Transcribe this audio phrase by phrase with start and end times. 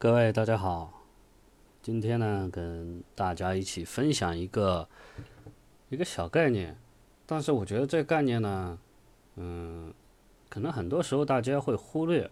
[0.00, 1.02] 各位大家好，
[1.82, 4.88] 今天呢跟大家一起分享一个
[5.88, 6.78] 一个小概念，
[7.26, 8.78] 但是我觉得这概念呢，
[9.34, 9.92] 嗯，
[10.48, 12.30] 可能很多时候大家会忽略，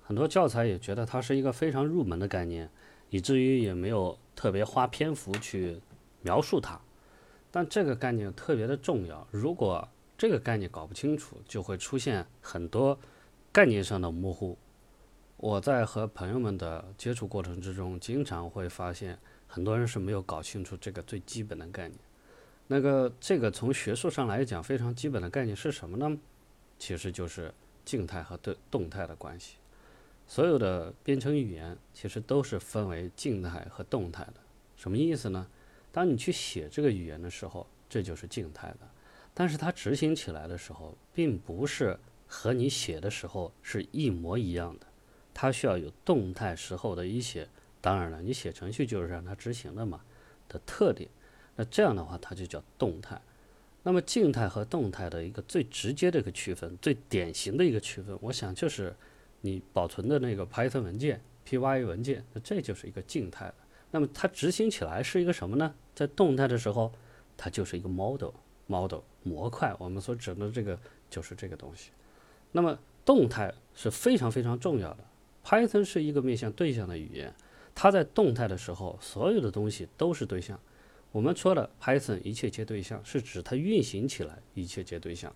[0.00, 2.70] 很多教材也觉得它是一个非常入门的概念，
[3.10, 5.80] 以至于也没有特别花篇幅去
[6.20, 6.80] 描述它。
[7.50, 12.96] 但这个概念特别的重要，如果这个概念搞不清楚，就会出现很多
[13.50, 14.56] 概念上的模糊。
[15.42, 21.98] 我在和朋友们的接触过程之中，经常会发现很多人是没有搞清楚这个最基本的概念。
[22.68, 26.16] 那个这个从学术上来讲非常基本的概念是什么呢？
[26.78, 27.52] 其实就是
[27.84, 29.56] 静态和对动态的关系。
[30.28, 34.34] 所有的编程语言其实都是分为静态和动态的。
[34.76, 35.44] 什么意思呢？
[35.90, 38.88] 当你去写这个语言的时候，这就是静态的，
[39.34, 44.86] 但是它执行起来的时候，并不是和你写的时候是一模一样的。
[45.34, 47.48] 它需要有动态时候的一些，
[47.80, 50.00] 当然了，你写程序就是让它执行的嘛
[50.48, 51.08] 的特点。
[51.56, 53.20] 那这样的话，它就叫动态。
[53.82, 58.94] 那么静态和动态的一个最直接的一个区分，最典型的一个区分，我想就是
[59.40, 63.54] 你保存的那个 Python 文件 py 文件，那这就是一个静态的。
[63.90, 65.74] 那么它执行起来是一个什么呢？
[65.94, 66.92] 在动态的时候，
[67.36, 68.30] 它就是一个 model
[68.66, 69.74] model 模块。
[69.78, 70.78] 我们所指的这个
[71.10, 71.90] 就是这个东西。
[72.52, 75.04] 那么动态是非常非常重要的。
[75.44, 77.34] Python 是一个面向对象的语言，
[77.74, 80.58] 它在动态的时候，所有的东西都是对象。
[81.10, 85.34] 我们说的 Python 一切皆对象，是指它运行起来一切皆对象。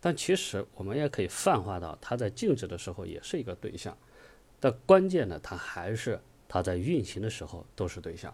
[0.00, 3.96] 但其实我们也可以泛化到，它在静止的时候也是一个对象。
[4.60, 8.32] 但关键呢，它还是它在运行的时候都是对象。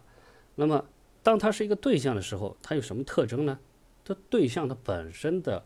[0.55, 0.85] 那么，
[1.23, 3.59] 当它是一个对象的时候，它有什么特征呢？
[4.05, 5.65] 它对象它本身的，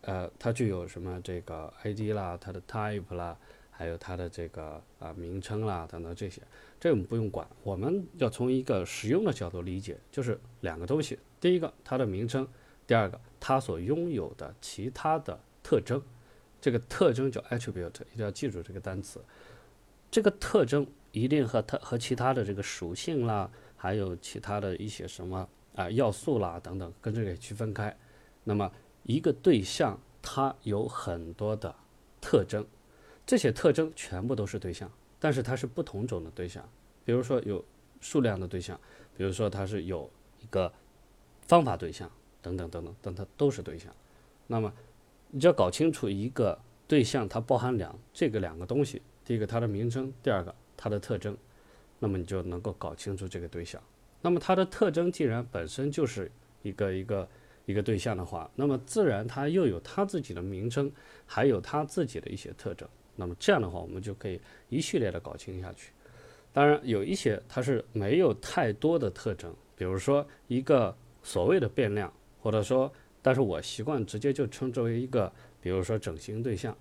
[0.00, 3.36] 呃，它具有什么这个 ID 啦，它的 type 啦。
[3.76, 6.40] 还有它的这个啊名称啦等等这些，
[6.78, 12.46] 这我们不用管，我们要从一个实用的角度理解，就是两个东西，第一个它的名称，
[12.86, 16.00] 第二个它所拥有的其他的特征，
[16.60, 19.20] 这个特征叫 attribute，一定要记住这个单词，
[20.08, 27.96] 这个特征一定和它和其他的这个属性啦，还有其他的一些什么啊要素啦等等，跟这个区分开。
[28.44, 28.70] 那么
[29.02, 31.74] 一个对象它有很多的
[32.20, 32.64] 特征。
[33.26, 36.68] 这些特征全部都是对象，但是它是不同种的对象。
[37.04, 37.64] 比如说有
[38.00, 38.78] 数量的对象，
[39.16, 40.72] 比如说它是有一个
[41.42, 42.10] 方法对象
[42.42, 43.94] 等等等等，但它都是对象。
[44.46, 44.72] 那么
[45.30, 51.36] 你就要搞清楚一个对象它包含两这个两个东西，第一个它的名称，第二个它的特征，
[51.98, 53.82] 那么你就能够搞清楚这个对象。
[54.20, 56.30] 那么它的特征既然本身就是
[56.62, 57.28] 一个一个
[57.64, 60.92] 一个对象的话，那么自然它又有它自己的名称，
[61.26, 62.86] 还有它自己的一些特征。
[63.16, 65.92] 那么这样的话，我们就可以一系列的搞清下去。
[66.52, 76.76] 当然，有一些它是没有太多的特征，比如说一个所谓的变量，或者说，但是我习惯直接就称之为一个，比如说整形对象。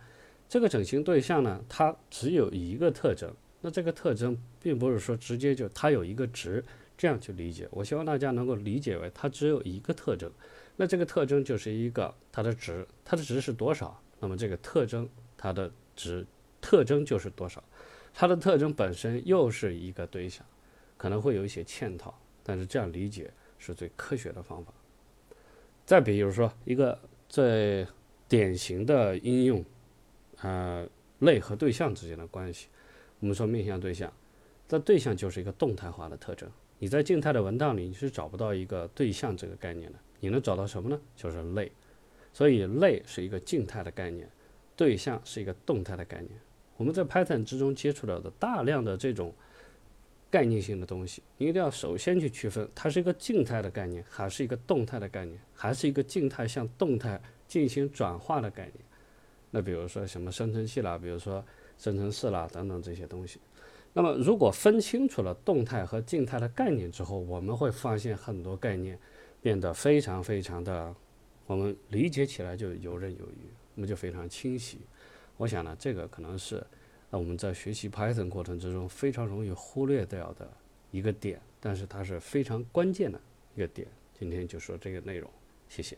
[0.48, 3.34] 这个整形对象呢，它只有一个特征。
[3.62, 6.64] 那这个特征并不是说直接就它有一个值
[6.96, 7.68] 这样去理解。
[7.72, 10.32] 我希望大家能够理解为它只有一个特征。
[10.76, 14.00] 那这个特征就是一个它的值，它的值是多少？
[14.20, 15.72] 那么这个特征它的。
[15.96, 16.26] 值
[16.62, 17.64] 特征就是多少，
[18.14, 20.46] 它的特征本身又是一个对象，
[20.98, 24.74] 可能会有一些嵌套，但是这样理解是最科学的方法。
[25.86, 27.86] 再比如说一个最
[28.28, 29.66] 典型的应用，
[30.42, 30.88] 呃，
[31.20, 32.68] 类和对象之间的关系，
[33.20, 34.12] 我们说面向对象，
[34.68, 36.50] 这对象就是一个动态化的特征。
[36.80, 41.00] 你在静态的文档里你是找不到一个对象这个概念的，你能找到什么呢？
[41.16, 41.72] 就是类，
[42.34, 44.30] 所以类是一个静态的概念。
[44.76, 46.32] 对象是一个动态的概念。
[46.78, 49.34] 我们在 Python 之中接触到的大量的这种
[50.30, 58.76] 概念性的东西，你一定要首先去区分，它是一个静态的概念，还是一个动态的概念，还是一个静态向动态进行转化的概念。
[59.52, 61.46] 那比如说什么生成器啦，比如说
[61.78, 63.40] 生成式啦等等这些东西。
[63.94, 68.98] 那么如果分清楚了动态和静态的概念之后，我们会发现很多概念
[69.40, 70.96] 变得非常非常的，
[71.46, 73.54] 我们理解起来就游刃有余。
[73.76, 74.80] 那么就非常清晰。
[75.38, 76.66] 我想呢，这个可能是
[77.10, 80.50] 呃我们在学习 Python 过程之中非常容易忽略掉的
[80.92, 83.20] 一个点，但是它是非常关键的
[83.56, 83.88] 一个点。
[84.18, 85.30] 今天就说这个内容，
[85.68, 85.98] 谢谢。